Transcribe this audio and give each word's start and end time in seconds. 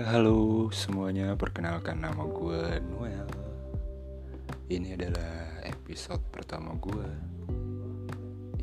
Halo 0.00 0.72
semuanya. 0.72 1.36
Perkenalkan 1.36 2.00
nama 2.00 2.24
gue 2.24 2.80
Noel. 2.88 3.28
Ini 4.72 4.96
adalah 4.96 5.60
episode 5.60 6.24
pertama 6.32 6.72
gue. 6.80 7.04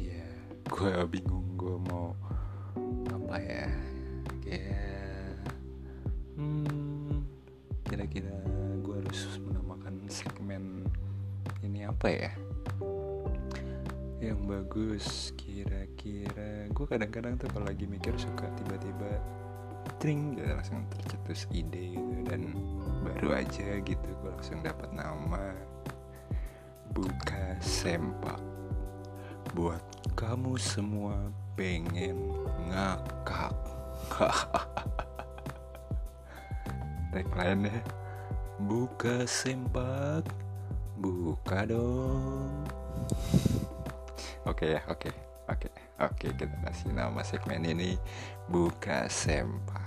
Ya, 0.02 0.25
gue 0.65 0.97
bingung 1.05 1.45
gue 1.53 1.77
mau 1.77 2.17
apa 3.13 3.38
ya. 3.38 3.70
Kayak, 4.41 5.45
hmm, 6.41 7.21
kira-kira 7.85 8.33
gue 8.81 8.95
harus 8.97 9.38
menamakan 9.38 10.09
segmen 10.09 10.89
ini 11.61 11.85
apa 11.85 12.07
ya? 12.17 12.34
Yang 14.26 14.40
bagus 14.41 15.05
kira-kira. 15.38 16.65
Gue 16.73 16.90
kadang-kadang 16.90 17.38
tuh 17.38 17.45
kalau 17.54 17.70
lagi 17.70 17.85
mikir 17.85 18.17
suka 18.17 18.49
tiba-tiba 18.57 19.21
tring 19.97 20.37
gitu 20.37 20.49
langsung 20.53 20.85
tercetus 20.93 21.49
ide 21.53 21.97
gitu 21.97 22.21
dan 22.29 22.53
baru 23.05 23.41
aja 23.41 23.81
gitu 23.81 24.07
gue 24.21 24.29
langsung 24.29 24.61
dapat 24.61 24.89
nama 24.93 25.53
buka 26.93 27.57
sempak. 27.61 28.41
Buat 29.53 29.81
kamu 30.13 30.57
semua 30.57 31.17
pengen 31.57 32.33
ngakak. 32.70 33.55
Tagline 37.13 37.70
ya 37.71 37.79
buka 38.61 39.25
sempak 39.29 40.25
buka 40.98 41.70
dong. 41.70 42.65
Oke 44.49 44.77
ya 44.77 44.82
oke 44.89 45.11
oke 45.45 45.70
oke 46.01 46.27
kita 46.34 46.55
kasih 46.65 46.91
nama 46.93 47.21
segmen 47.21 47.61
ini 47.61 47.95
buka 48.49 49.05
sempak 49.11 49.87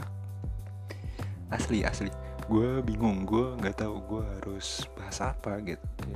asli 1.50 1.82
asli. 1.82 2.10
Gue 2.50 2.82
bingung 2.82 3.26
gue 3.26 3.54
nggak 3.62 3.82
tahu 3.86 3.96
gue 4.06 4.22
harus 4.38 4.86
bahas 4.98 5.18
apa 5.22 5.58
gitu. 5.62 6.10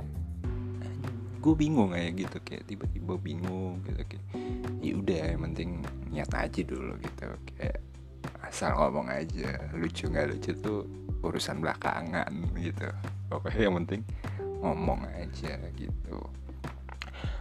Gue 1.39 1.53
bingung 1.53 1.93
aja 1.93 2.09
gitu 2.09 2.37
kayak 2.41 2.65
tiba-tiba 2.65 3.13
bingung 3.21 3.79
gitu 3.85 4.01
kayak 4.03 4.25
ya 4.81 4.93
udah 4.97 5.21
yang 5.35 5.41
penting 5.51 5.69
niat 6.09 6.31
aja 6.33 6.61
dulu 6.65 6.97
gitu. 6.99 7.27
Kayak 7.55 7.79
asal 8.43 8.75
ngomong 8.75 9.11
aja 9.11 9.59
lucu 9.77 10.09
nggak 10.09 10.35
lucu 10.35 10.51
tuh 10.59 10.83
urusan 11.23 11.61
belakangan 11.63 12.31
gitu. 12.59 12.89
Pokoknya 13.29 13.61
yang 13.69 13.75
penting 13.85 14.01
ngomong 14.59 15.05
aja 15.13 15.55
gitu. 15.77 16.17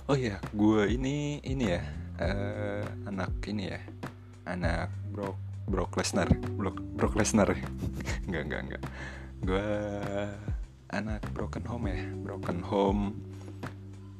Oh 0.04 0.18
ya 0.18 0.36
gue 0.52 0.82
ini 0.92 1.40
ini 1.40 1.64
ya 1.72 1.82
uh, 2.20 2.84
anak 3.08 3.40
ini 3.48 3.72
ya 3.72 3.80
anak 4.44 4.92
Brock 5.08 5.40
Brock 5.64 5.96
Lesnar. 5.96 6.28
Brock 6.56 6.76
Brock 6.96 7.14
Lesnar. 7.16 7.48
Nggak 8.28 8.42
nggak 8.48 8.60
nggak. 8.68 8.82
Gue 9.44 9.68
anak 10.92 11.20
broken 11.36 11.64
home 11.68 11.92
ya. 11.92 12.00
Broken 12.24 12.60
home. 12.64 13.02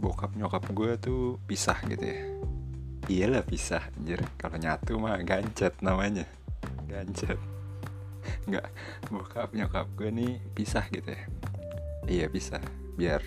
Bokap 0.00 0.37
nyokap 0.37 0.65
gue 0.72 0.91
tuh 1.00 1.41
pisah 1.48 1.78
gitu 1.89 2.05
ya. 2.05 2.20
Iyalah 3.09 3.45
pisah 3.45 3.84
anjir. 3.97 4.20
Kalau 4.37 4.56
nyatu 4.61 4.97
mah 5.00 5.20
gancet 5.25 5.77
namanya. 5.81 6.28
Gancet. 6.89 7.41
Nggak 8.48 8.69
bokap 9.09 9.53
nyokap 9.56 9.87
gue 9.97 10.09
nih 10.12 10.33
pisah 10.53 10.84
gitu 10.92 11.09
ya. 11.09 11.25
Iya 12.05 12.27
pisah. 12.28 12.61
Biar 12.97 13.25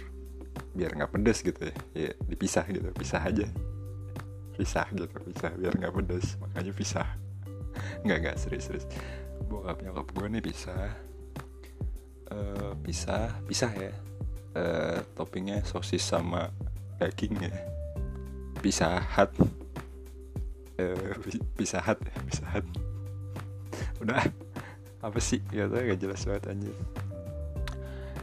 biar 0.77 0.93
nggak 0.93 1.09
pedes 1.13 1.41
gitu 1.41 1.61
ya. 1.69 1.75
Iya 1.93 2.11
dipisah 2.29 2.65
gitu. 2.69 2.89
Pisah 2.93 3.21
aja. 3.25 3.47
Pisah 4.57 4.85
gitu 4.93 5.17
pisah. 5.25 5.53
Biar 5.57 5.73
nggak 5.73 5.93
pedes. 5.93 6.37
Makanya 6.41 6.73
pisah 6.73 7.26
nggak 8.03 8.17
nggak 8.23 8.35
serius 8.39 8.69
serius. 8.69 8.85
Bokap 9.47 9.79
nyokap 9.85 10.07
gue 10.13 10.27
nih 10.27 10.43
pisah. 10.43 10.91
Uh, 12.27 12.73
pisah 12.83 13.39
pisah 13.47 13.71
ya. 13.73 13.93
Uh, 14.57 14.99
toppingnya 15.13 15.61
sosis 15.63 16.01
sama 16.01 16.49
daging 16.97 17.37
ya. 17.39 17.53
Pisah 18.59 18.99
hat 18.99 19.31
uh, 20.81 21.13
pisah 21.55 21.81
hat 21.81 22.01
ya 22.01 22.17
pisah 22.25 22.49
hat 22.49 22.65
udah 24.01 24.21
apa 25.01 25.19
sih? 25.21 25.39
Gak 25.53 25.71
tau 25.71 25.81
gak 25.81 25.99
jelas 26.01 26.21
banget 26.25 26.43
anjir. 26.51 26.77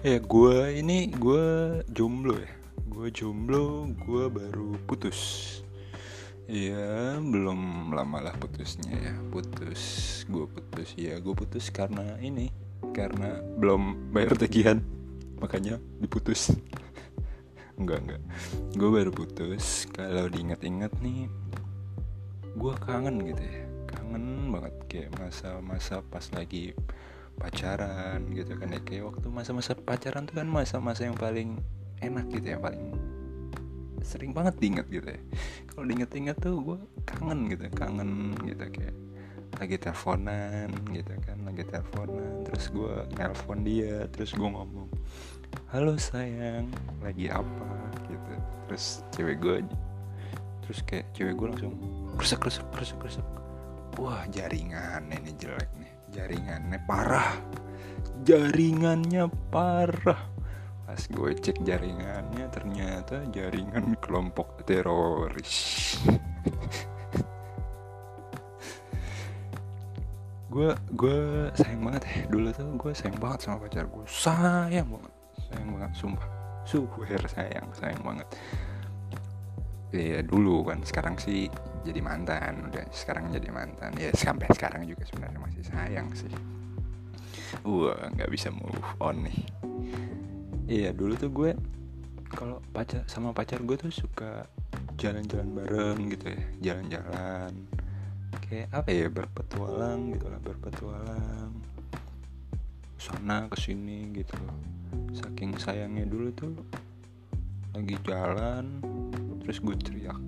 Ya 0.04 0.20
gue 0.20 0.58
ini 0.76 1.08
gue 1.08 1.44
jomblo 1.88 2.36
ya. 2.36 2.52
Gue 2.84 3.08
jomblo 3.08 3.88
gue 3.94 4.24
baru 4.28 4.76
putus 4.84 5.63
Iya 6.44 7.16
belum 7.24 7.88
lama 7.96 8.20
lah 8.20 8.36
putusnya 8.36 8.92
ya. 8.92 9.14
Putus 9.32 9.82
gue 10.28 10.44
putus. 10.44 10.92
Ya 11.00 11.16
gue 11.16 11.32
putus 11.32 11.72
karena 11.72 12.20
ini 12.20 12.52
karena 12.92 13.40
belum 13.56 14.12
bayar 14.12 14.36
tagihan. 14.36 14.84
Makanya 15.40 15.80
diputus. 16.04 16.52
Enggak 17.80 18.06
enggak. 18.06 18.22
Gue 18.76 18.90
baru 18.92 19.10
putus. 19.10 19.88
Kalau 19.88 20.28
diingat-ingat 20.28 20.92
nih 21.00 21.32
gue 22.54 22.74
kangen 22.84 23.24
gitu 23.24 23.42
ya. 23.42 23.64
Kangen 23.88 24.52
banget. 24.52 24.74
Kayak 24.86 25.10
masa-masa 25.16 26.04
pas 26.06 26.28
lagi 26.36 26.76
pacaran 27.40 28.20
gitu 28.30 28.52
kan 28.60 28.68
ya. 28.68 28.80
Kayak 28.84 29.16
waktu 29.16 29.26
masa-masa 29.32 29.72
pacaran 29.74 30.28
tuh 30.28 30.38
kan 30.38 30.46
masa-masa 30.46 31.08
yang 31.08 31.16
paling 31.16 31.56
enak 32.04 32.28
gitu 32.30 32.52
ya 32.52 32.58
paling 32.60 32.93
sering 34.04 34.36
banget 34.36 34.54
diinget 34.60 34.86
gitu 34.92 35.08
ya. 35.08 35.20
Kalau 35.72 35.84
diinget-inget 35.88 36.36
tuh 36.38 36.60
gue 36.60 36.78
kangen 37.08 37.48
gitu 37.48 37.64
kangen 37.72 38.36
gitu 38.44 38.64
kayak 38.68 38.96
lagi 39.54 39.76
teleponan 39.78 40.70
gitu 40.90 41.14
kan 41.22 41.38
lagi 41.46 41.62
teleponan 41.62 42.42
terus 42.42 42.68
gue 42.74 42.94
nelpon 43.14 43.62
dia 43.62 44.02
terus 44.10 44.34
gue 44.34 44.48
ngomong 44.50 44.90
halo 45.70 45.94
sayang 45.94 46.66
lagi 46.98 47.30
apa? 47.30 47.70
gitu. 48.10 48.32
Terus 48.66 48.84
cewek 49.14 49.36
gue 49.40 49.56
terus 50.64 50.80
kayak 50.84 51.06
cewek 51.12 51.34
gue 51.36 51.46
langsung 51.52 51.74
kresek 52.16 52.40
kresek 52.40 52.66
kresek 52.72 52.98
kresek 52.98 53.26
wah 54.00 54.24
jaringan 54.32 55.12
ini 55.12 55.36
jelek 55.36 55.68
nih 55.76 55.92
jaringannya 56.10 56.80
parah 56.88 57.36
jaringannya 58.24 59.28
parah 59.52 60.33
pas 60.84 61.00
gue 61.00 61.30
cek 61.32 61.64
jaringannya 61.64 62.44
ternyata 62.52 63.24
jaringan 63.32 63.96
kelompok 64.04 64.68
teroris. 64.68 65.96
Gue 70.54 70.70
gue 70.94 71.50
sayang 71.58 71.82
banget 71.82 72.06
ya. 72.06 72.30
Dulu 72.30 72.48
tuh 72.54 72.78
gue 72.78 72.92
sayang 72.94 73.18
banget 73.18 73.42
sama 73.42 73.66
pacar 73.66 73.90
gue 73.90 74.06
sayang 74.06 74.86
banget. 74.86 75.14
Sayang 75.50 75.68
banget 75.74 75.92
sumpah. 75.98 76.30
Super 76.62 77.18
sayang 77.26 77.66
sayang 77.74 77.98
banget. 78.06 78.28
Ya 79.90 80.22
dulu 80.22 80.62
kan. 80.62 80.78
Sekarang 80.86 81.18
sih 81.18 81.50
jadi 81.82 81.98
mantan. 81.98 82.70
Udah 82.70 82.86
sekarang 82.94 83.34
jadi 83.34 83.50
mantan. 83.50 83.98
Ya 83.98 84.14
sampai 84.14 84.46
sekarang 84.54 84.86
juga 84.86 85.02
sebenarnya 85.02 85.42
masih 85.42 85.66
sayang 85.66 86.06
sih. 86.14 86.30
Wah 87.66 88.14
nggak 88.14 88.30
bisa 88.30 88.54
move 88.54 88.78
on 89.02 89.26
nih 89.26 89.42
iya 90.68 90.90
dulu 90.96 91.12
tuh 91.16 91.30
gue 91.30 91.52
kalau 92.34 92.58
pacar 92.74 93.06
sama 93.06 93.30
pacar 93.30 93.62
gue 93.62 93.78
tuh 93.78 93.94
suka 93.94 94.42
jalan-jalan 94.98 95.54
bareng 95.54 95.98
gitu 96.10 96.34
ya 96.34 96.72
jalan-jalan. 96.72 97.52
Kayak 98.44 98.68
apa 98.74 98.90
ya 98.90 99.06
berpetualang 99.10 100.14
gitu 100.14 100.26
lah 100.26 100.40
berpetualang. 100.42 101.50
Sana 102.98 103.46
ke 103.46 103.56
sini 103.58 104.10
gitu. 104.14 104.34
Saking 105.14 105.54
sayangnya 105.58 106.06
dulu 106.06 106.28
tuh 106.34 106.54
lagi 107.74 107.98
jalan 108.06 108.78
terus 109.42 109.58
gue 109.58 109.74
teriak 109.82 110.18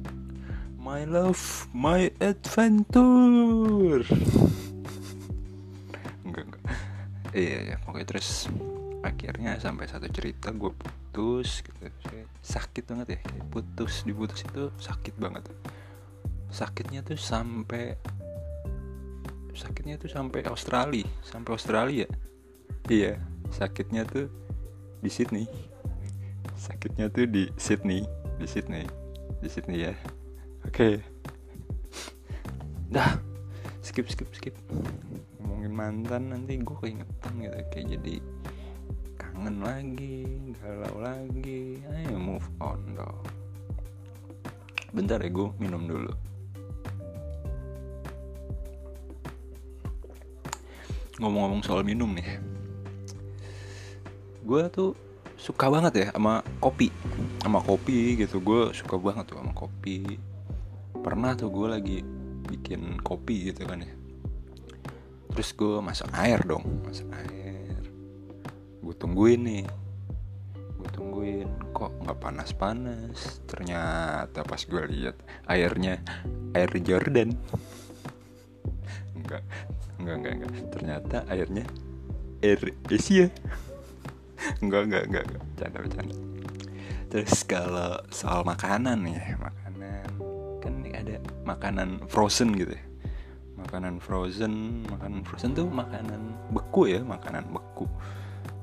my 0.78 1.06
love 1.06 1.66
my 1.74 2.10
adventure. 2.22 4.02
Enggak 6.26 6.44
enggak. 6.46 6.62
Iya 7.34 7.74
ya 7.74 7.76
pokoknya 7.82 8.06
terus 8.06 8.46
akhirnya 9.06 9.54
sampai 9.62 9.86
satu 9.86 10.10
cerita 10.10 10.50
gue 10.50 10.74
putus 10.74 11.62
gitu. 11.62 11.86
Sakit 12.42 12.84
banget 12.90 13.16
ya 13.16 13.18
putus 13.48 14.02
diputus 14.02 14.42
itu 14.42 14.74
sakit 14.76 15.14
banget. 15.16 15.46
Sakitnya 16.50 17.06
tuh 17.06 17.18
sampai 17.18 17.94
sakitnya 19.56 19.96
tuh 19.96 20.10
sampai 20.12 20.44
Australia 20.50 21.06
sampai 21.22 21.50
Australia. 21.54 22.06
Iya 22.90 23.22
sakitnya 23.54 24.02
tuh 24.04 24.26
di 25.00 25.10
Sydney. 25.10 25.46
Sakitnya 26.58 27.06
tuh 27.08 27.30
di 27.30 27.48
Sydney 27.56 28.02
di 28.36 28.46
Sydney 28.46 28.84
di 29.40 29.48
Sydney 29.48 29.78
ya. 29.86 29.94
Oke. 30.66 30.72
Okay. 30.74 30.94
dah 32.86 33.18
skip 33.82 34.06
skip 34.06 34.30
skip. 34.34 34.54
Ngomongin 35.42 35.74
mantan 35.74 36.30
nanti 36.30 36.58
gue 36.60 36.76
keingetan 36.78 37.32
gitu 37.42 37.58
kayak 37.72 37.86
jadi 37.98 38.14
kangen 39.36 39.60
lagi 39.60 40.24
galau 40.64 40.96
lagi. 41.04 41.76
Ayo 41.92 42.16
move 42.16 42.48
on 42.56 42.80
dong. 42.96 43.20
Bentar 44.96 45.20
ya 45.20 45.28
gue 45.28 45.52
minum 45.60 45.84
dulu. 45.84 46.08
Ngomong-ngomong 51.20 51.60
soal 51.60 51.84
minum 51.84 52.08
nih 52.16 52.40
gue 54.46 54.62
tuh 54.72 54.96
suka 55.36 55.68
banget 55.68 55.92
ya 56.00 56.06
sama 56.16 56.40
kopi. 56.56 56.88
Sama 57.44 57.60
kopi 57.60 58.16
gitu 58.16 58.40
gue 58.40 58.72
suka 58.72 58.96
banget 58.96 59.36
tuh 59.36 59.36
sama 59.36 59.52
kopi. 59.52 60.16
Pernah 60.96 61.36
tuh 61.36 61.52
gue 61.52 61.66
lagi 61.68 61.98
bikin 62.48 63.04
kopi 63.04 63.52
gitu 63.52 63.68
kan 63.68 63.84
ya. 63.84 63.92
Terus 65.36 65.52
gue 65.52 65.76
masak 65.84 66.08
air 66.16 66.40
dong 66.40 66.64
masak 66.88 67.04
air 67.12 67.45
gue 68.96 69.04
tungguin 69.04 69.40
nih. 69.44 69.64
Gue 70.80 70.88
tungguin 70.88 71.48
kok 71.76 71.92
nggak 72.00 72.16
panas-panas? 72.16 73.44
Ternyata 73.44 74.40
pas 74.40 74.56
gue 74.64 74.82
lihat 74.88 75.20
airnya 75.44 76.00
air 76.56 76.72
Jordan. 76.80 77.36
Enggak 79.12 79.44
enggak 80.00 80.16
enggak 80.16 80.32
enggak 80.32 80.52
ternyata 80.72 81.16
airnya 81.28 81.64
air 82.40 82.72
Asia. 82.88 83.28
Enggak 84.64 84.88
enggak 84.88 85.04
enggak 85.12 85.24
enggak 85.28 85.42
bercanda 85.44 85.78
bercanda. 85.84 86.16
Terus 87.12 87.36
kalau 87.44 88.00
soal 88.08 88.48
makanan 88.48 89.04
ya 89.12 89.36
makanan. 89.36 90.08
Kan 90.64 90.72
ada 90.88 91.20
makanan 91.44 92.00
frozen 92.08 92.56
gitu 92.56 92.72
ya. 92.72 92.84
Makanan 93.60 94.00
frozen 94.00 94.88
makanan 94.88 95.20
frozen 95.20 95.52
tuh 95.52 95.68
makanan 95.68 96.32
beku 96.48 96.88
ya 96.88 97.04
makanan 97.04 97.44
beku 97.52 97.84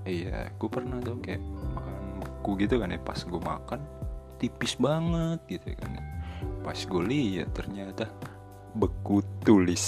iya 0.03 0.51
gue 0.55 0.69
pernah 0.69 0.99
tuh 0.99 1.19
kayak 1.19 1.41
makanan 1.75 2.05
beku 2.19 2.51
gitu 2.59 2.75
kan 2.79 2.91
ya 2.91 2.99
pas 2.99 3.19
gue 3.19 3.41
makan 3.41 3.81
tipis 4.41 4.75
banget 4.75 5.39
gitu 5.47 5.71
kan 5.79 5.95
ya. 5.95 6.03
pas 6.59 6.75
gue 6.75 7.03
lihat 7.07 7.55
ternyata 7.55 8.11
beku 8.73 9.21
tulis. 9.45 9.85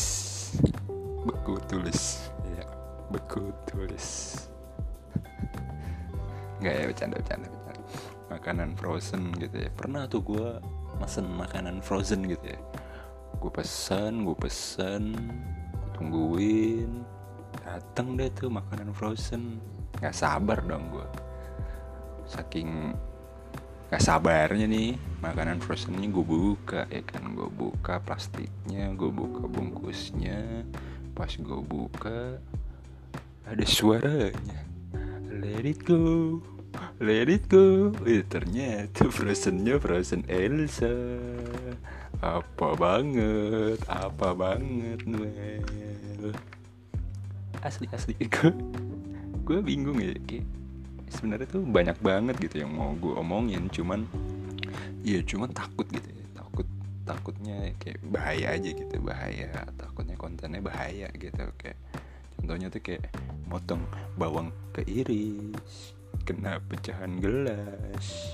Beku 1.25 1.57
tulis. 1.65 2.29
Ya 2.53 2.65
beku 3.09 3.49
tulis. 3.65 4.37
Nggak 6.61 6.73
ya 6.73 6.83
bercanda 6.85 7.15
bercanda 7.17 7.47
bercanda. 7.49 7.81
Makanan 8.29 8.69
frozen 8.77 9.33
gitu 9.41 9.57
ya. 9.57 9.69
Pernah 9.73 10.05
tuh 10.05 10.21
gue 10.21 10.47
mesen 11.01 11.25
makanan 11.33 11.81
frozen 11.81 12.29
gitu 12.29 12.45
ya. 12.45 12.59
Gue 13.41 13.51
pesan 13.51 14.21
gue 14.21 14.37
pesan 14.37 15.17
tungguin 15.97 17.01
datang 17.65 18.13
deh 18.13 18.29
tuh 18.29 18.53
makanan 18.53 18.93
frozen. 18.93 19.57
Nggak 19.97 20.15
sabar 20.15 20.61
dong 20.61 20.93
gue 20.93 21.07
saking 22.25 22.93
gak 23.85 24.01
sabarnya 24.01 24.65
nih 24.65 24.97
makanan 25.21 25.61
frozennya 25.61 26.09
gue 26.09 26.25
buka 26.25 26.89
ya 26.89 27.01
kan? 27.05 27.33
Gue 27.33 27.49
buka 27.49 28.01
plastiknya 28.01 28.93
gue 28.93 29.09
buka 29.09 29.49
bungkusnya. 29.49 30.65
Pas 31.17 31.31
gue 31.31 31.61
buka 31.65 32.37
ada 33.45 33.65
suaranya. 33.65 34.61
Let 35.29 35.65
it 35.65 35.85
go 35.85 36.41
let 36.99 37.29
it 37.31 37.47
go. 37.47 37.91
Eh, 38.03 38.23
ternyata 38.27 39.07
frozennya 39.07 39.79
frozen 39.79 40.23
Elsa. 40.27 40.91
Apa 42.23 42.73
banget 42.79 43.79
apa 43.91 44.31
banget 44.31 45.03
Noel 45.03 46.31
asli 47.65 47.89
asli. 47.91 48.13
Gue 48.33 48.53
gue 49.45 49.59
bingung 49.61 50.01
ya 50.01 50.13
kayak 50.25 50.45
sebenarnya 51.09 51.47
tuh 51.49 51.61
banyak 51.61 51.97
banget 52.01 52.35
gitu 52.41 52.65
yang 52.65 52.73
mau 52.73 52.97
gue 52.97 53.13
omongin 53.13 53.69
cuman 53.69 54.09
ya 55.05 55.21
cuman 55.21 55.53
takut 55.53 55.85
gitu 55.93 56.09
ya 56.09 56.25
takut 56.33 56.67
takutnya 57.05 57.69
kayak 57.77 58.01
bahaya 58.09 58.57
aja 58.57 58.69
gitu 58.73 58.95
bahaya 59.05 59.53
takutnya 59.77 60.17
kontennya 60.17 60.65
bahaya 60.65 61.13
gitu 61.13 61.45
kayak 61.61 61.77
contohnya 62.35 62.73
tuh 62.73 62.81
kayak 62.81 63.05
motong 63.45 63.85
bawang 64.17 64.49
keiris 64.73 65.93
kena 66.25 66.57
pecahan 66.65 67.21
gelas 67.21 68.33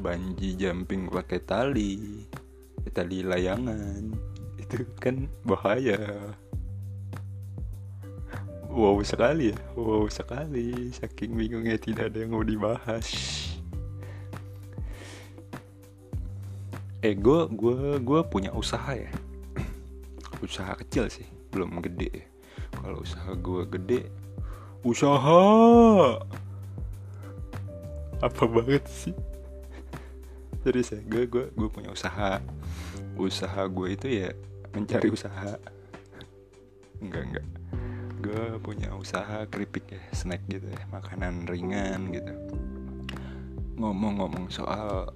banji 0.00 0.56
jumping 0.56 1.12
pakai 1.12 1.40
tali 1.44 2.24
tali 2.96 3.20
layangan 3.20 4.08
itu 4.56 4.88
kan 4.96 5.28
bahaya 5.44 6.00
wow 8.74 8.98
sekali 9.06 9.54
ya. 9.54 9.58
Wow 9.78 10.10
sekali. 10.10 10.90
Saking 10.90 11.38
bingungnya 11.38 11.78
tidak 11.78 12.10
ada 12.10 12.26
yang 12.26 12.34
mau 12.34 12.42
dibahas. 12.42 13.06
Eh 17.00 17.14
gue 17.14 17.40
gue 17.54 18.02
gue 18.02 18.20
punya 18.26 18.50
usaha 18.50 18.92
ya. 18.98 19.08
Usaha 20.44 20.74
kecil 20.76 21.06
sih 21.06 21.24
belum 21.54 21.78
gede. 21.78 22.26
Kalau 22.74 23.00
usaha 23.06 23.30
gue 23.38 23.62
gede 23.70 24.10
usaha! 24.84 25.40
Apa 28.20 28.44
banget 28.44 28.84
sih? 28.90 29.16
Serius 30.60 30.92
ya 30.92 31.00
gue 31.06 31.24
gue 31.30 31.48
gue 31.54 31.68
punya 31.70 31.94
usaha. 31.94 32.42
Usaha 33.16 33.62
gue 33.70 33.88
itu 33.94 34.06
ya 34.10 34.34
mencari 34.74 35.08
usaha. 35.08 35.56
Enggak 37.00 37.22
enggak 37.30 37.46
gue 38.24 38.56
punya 38.64 38.88
usaha 38.96 39.44
keripik 39.52 39.92
ya 39.92 40.00
snack 40.16 40.48
gitu 40.48 40.64
ya 40.64 40.80
makanan 40.88 41.44
ringan 41.44 42.08
gitu. 42.08 42.32
Ngomong-ngomong 43.76 44.48
soal 44.48 45.12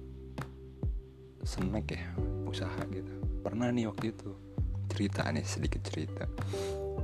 snack 1.41 1.89
ya 1.89 2.13
usaha 2.45 2.77
gitu. 2.93 3.09
Pernah 3.41 3.73
nih 3.73 3.89
waktu 3.89 4.13
itu 4.13 4.29
cerita 4.93 5.25
nih 5.25 5.41
sedikit 5.41 5.81
cerita. 5.89 6.29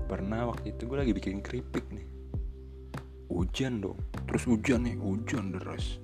Pernah 0.05 0.45
waktu 0.53 0.77
itu 0.77 0.85
gue 0.85 0.97
lagi 1.01 1.13
bikin 1.17 1.41
keripik 1.41 1.89
nih. 1.89 2.05
Hujan 3.33 3.81
dong 3.81 3.97
terus 4.29 4.45
hujan 4.45 4.85
nih 4.85 5.01
hujan 5.01 5.57
deras. 5.57 5.97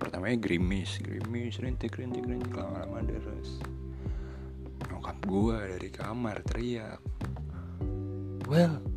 Pertamanya 0.00 0.40
gerimis 0.40 0.96
gerimis 1.04 1.60
rintik 1.60 1.92
rintik 2.00 2.24
rintik 2.24 2.56
lama-lama 2.56 3.04
deras. 3.04 3.60
Nyokap 4.88 5.18
gue 5.28 5.58
dari 5.76 5.90
kamar 5.92 6.40
teriak 6.40 7.04
well 8.48 8.91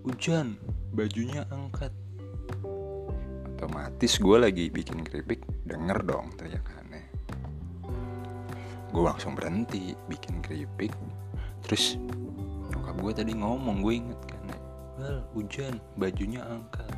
hujan 0.00 0.56
bajunya 0.96 1.44
angkat. 1.52 1.92
Otomatis 3.56 4.16
gue 4.16 4.36
lagi 4.40 4.72
bikin 4.72 5.04
keripik 5.04 5.44
denger 5.68 6.00
dong 6.08 6.32
teriakannya. 6.40 7.04
Gue 8.88 9.02
langsung 9.04 9.36
berhenti 9.36 9.92
bikin 10.08 10.40
keripik. 10.40 10.96
Terus 11.60 12.00
nyokap 12.72 12.96
gue 12.96 13.12
tadi 13.12 13.32
ngomong 13.36 13.84
gue 13.84 13.94
inget 14.00 14.20
kan 14.24 14.44
well 14.96 15.20
hujan 15.36 15.76
bajunya 16.00 16.40
angkat. 16.48 16.88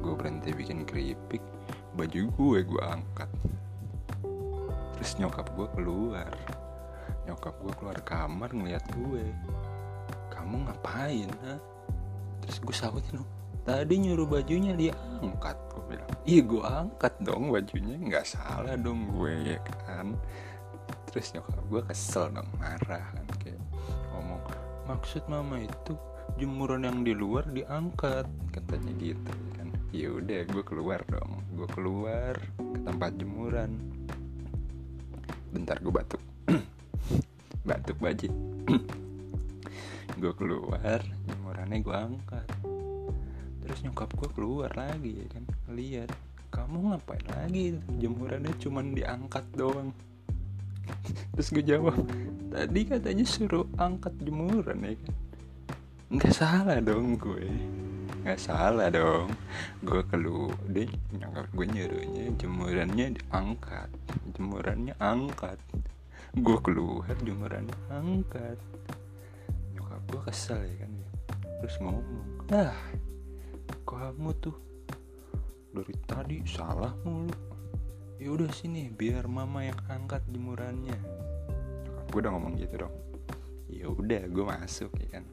Gue 0.00 0.16
berhenti 0.16 0.56
bikin 0.56 0.88
keripik 0.88 1.44
baju 1.92 2.20
gue 2.24 2.58
gue 2.64 2.82
angkat. 2.88 3.30
Terus 4.96 5.12
nyokap 5.20 5.52
gue 5.52 5.68
keluar. 5.76 6.32
Nyokap 7.28 7.52
gue 7.60 7.72
keluar 7.76 8.00
kamar 8.00 8.48
ngeliat 8.56 8.84
gue. 8.96 9.28
Kamu 10.32 10.64
ngapain 10.64 11.28
ha? 11.44 11.60
Terus 12.42 12.58
gue 12.60 12.76
sautin 12.76 13.22
tadi 13.64 13.94
nyuruh 14.00 14.26
bajunya 14.26 14.72
dia 14.74 14.92
angkat 15.20 15.56
gue 15.70 15.82
bilang. 15.94 16.10
Iya 16.24 16.42
gue 16.42 16.62
angkat 16.64 17.14
dong 17.22 17.52
bajunya 17.52 17.96
nggak 18.00 18.26
salah 18.26 18.74
dong 18.74 19.12
gue 19.14 19.54
ya 19.54 19.58
kan. 19.86 20.16
Terus 21.10 21.36
nyokap 21.36 21.64
gue 21.68 21.82
kesel 21.86 22.24
dong 22.32 22.50
marah 22.56 23.04
kan 23.14 23.26
kayak 23.42 23.60
ngomong 24.10 24.42
maksud 24.88 25.22
mama 25.30 25.60
itu 25.60 25.94
jemuran 26.38 26.86
yang 26.86 27.02
di 27.04 27.12
luar 27.12 27.46
diangkat 27.52 28.26
katanya 28.50 28.92
gitu 28.98 29.32
kan. 29.54 29.68
Ya 29.94 30.08
udah 30.10 30.40
gue 30.48 30.64
keluar 30.64 31.00
dong. 31.06 31.44
Gue 31.54 31.68
keluar 31.70 32.34
ke 32.56 32.78
tempat 32.82 33.12
jemuran. 33.20 33.70
Bentar 35.52 35.76
gue 35.82 35.92
batuk. 35.92 36.22
Batuk 37.68 38.00
bajit 38.00 38.32
gue 40.20 40.32
keluar 40.36 41.00
jemurannya 41.60 41.84
gue 41.84 41.92
angkat. 41.92 42.46
Terus 43.60 43.78
nyokap 43.84 44.08
gue 44.16 44.28
keluar 44.32 44.72
lagi 44.72 45.20
ya 45.20 45.26
kan? 45.28 45.44
Lihat 45.76 46.08
kamu 46.48 46.88
ngapain 46.88 47.20
lagi? 47.36 47.76
Jemurannya 48.00 48.56
cuman 48.56 48.96
diangkat 48.96 49.44
doang. 49.52 49.92
Terus 51.36 51.52
gue 51.52 51.60
jawab 51.60 52.00
tadi 52.48 52.80
katanya 52.88 53.28
suruh 53.28 53.68
angkat 53.76 54.16
jemuran 54.24 54.88
ya 54.88 54.96
kan? 55.04 55.14
Nggak 56.16 56.32
salah 56.32 56.80
dong 56.80 57.20
gue. 57.20 57.44
Nggak 58.24 58.40
salah 58.40 58.88
dong. 58.88 59.28
Gue 59.84 60.00
keluar 60.08 60.56
deh 60.64 60.88
nyokap 61.12 61.44
gue 61.52 61.66
nyuruhnya 61.68 62.24
jemurannya 62.40 63.20
diangkat. 63.20 63.92
Jemurannya 64.32 64.96
angkat. 64.96 65.60
Gue 66.40 66.56
keluar 66.64 67.12
jemurannya 67.20 67.76
angkat. 67.92 68.56
Nyokap 69.76 70.02
gue 70.08 70.20
kesel 70.24 70.64
ya 70.64 70.88
kan 70.88 70.99
terus 71.60 71.76
ngomong 71.78 72.04
ah 72.56 72.74
kamu 73.84 74.32
tuh 74.40 74.56
dari 75.70 75.94
tadi 76.02 76.36
salah 76.46 76.90
mulu. 77.06 77.30
Ya 78.20 78.28
udah 78.34 78.50
sini 78.52 78.90
biar 78.90 79.30
mama 79.30 79.64
yang 79.64 79.78
angkat 79.88 80.20
jemurannya. 80.28 80.98
Gue 82.10 82.18
udah 82.20 82.32
ngomong 82.34 82.58
gitu 82.58 82.86
dong. 82.86 82.94
Ya 83.70 83.86
udah 83.86 84.26
gue 84.28 84.44
masuk 84.44 84.90
ya 84.98 85.18
kan. 85.18 85.24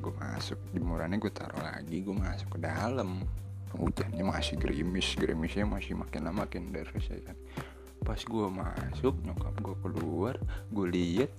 Gue 0.00 0.14
masuk 0.16 0.56
jemurannya 0.72 1.18
gue 1.18 1.32
taruh 1.34 1.60
lagi 1.60 2.00
gue 2.00 2.14
masuk 2.14 2.56
ke 2.56 2.58
dalam. 2.62 3.20
Hujannya 3.74 4.24
masih 4.24 4.56
gerimis 4.56 5.12
gerimisnya 5.18 5.68
masih 5.68 5.98
makin 5.98 6.24
lama 6.24 6.48
makin 6.48 6.72
deras 6.72 7.04
ya 7.10 7.20
kan. 7.20 7.36
Pas 8.00 8.22
gue 8.22 8.46
masuk 8.48 9.18
nyokap 9.26 9.54
gue 9.60 9.76
keluar 9.82 10.34
gue 10.72 10.86
lihat 10.88 11.30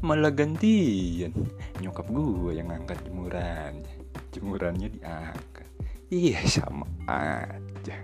malah 0.00 0.32
gantian. 0.32 1.32
Nyokap 1.80 2.06
gue 2.10 2.52
yang 2.56 2.68
angkat 2.72 2.98
jemurannya. 3.06 3.96
Jemurannya 4.32 4.88
diangkat. 4.92 5.68
Iya 6.12 6.40
sama 6.46 6.86
aja. 7.08 7.96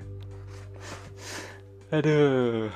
Aduh. 1.93 2.73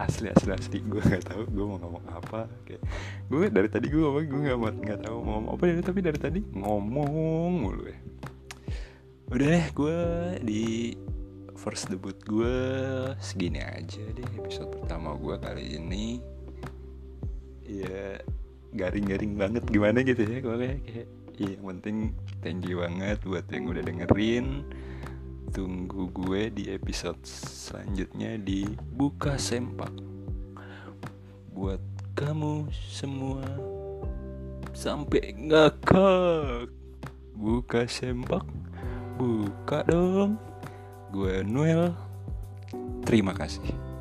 Asli 0.00 0.28
asli 0.32 0.50
asli. 0.52 0.78
Gue 0.82 1.00
nggak 1.00 1.30
tahu 1.32 1.42
gue 1.48 1.64
mau 1.64 1.78
ngomong 1.78 2.04
apa. 2.10 2.50
Kayak 2.66 2.82
gue 3.30 3.44
dari 3.48 3.68
tadi 3.70 3.86
gue 3.88 4.02
ngomong 4.02 4.24
gue 4.26 4.40
nggak 4.50 4.58
nggak 4.84 5.00
tahu 5.06 5.16
mau 5.22 5.38
ngomong 5.40 5.52
apa 5.56 5.64
ya 5.70 5.74
tapi 5.80 6.00
dari 6.02 6.18
tadi 6.18 6.40
ngomong 6.52 7.52
mulu 7.62 7.84
ya. 7.88 7.98
Udah 9.32 9.46
deh 9.48 9.66
gue 9.72 9.98
di 10.44 10.64
first 11.64 11.88
debut 11.88 12.18
gue 12.28 12.56
segini 13.22 13.62
aja 13.62 14.04
deh 14.12 14.28
episode 14.36 14.68
pertama 14.74 15.16
gue 15.16 15.32
kali 15.40 15.80
ini 15.80 16.20
ya 17.64 18.20
garing-garing 18.74 19.34
banget. 19.38 19.62
Gimana 19.68 20.02
gitu 20.04 20.22
ya 20.22 20.38
gue 20.40 20.56
kayak, 20.56 20.78
kayak 20.84 21.08
ya 21.34 21.48
yang 21.58 21.64
penting 21.76 21.96
thank 22.44 22.62
you 22.66 22.82
banget 22.82 23.18
buat 23.24 23.46
yang 23.50 23.70
udah 23.70 23.82
dengerin. 23.82 24.46
Tunggu 25.54 26.10
gue 26.10 26.50
di 26.50 26.74
episode 26.74 27.20
selanjutnya 27.24 28.38
di 28.40 28.66
Buka 28.94 29.38
Sempak. 29.38 29.92
Buat 31.54 31.82
kamu 32.18 32.70
semua 32.70 33.42
sampai 34.74 35.34
ngakak 35.38 36.70
Buka 37.34 37.86
Sempak 37.86 38.46
buka 39.14 39.86
dong. 39.86 40.38
Gue 41.14 41.46
Noel. 41.46 41.94
Terima 43.06 43.30
kasih 43.30 43.93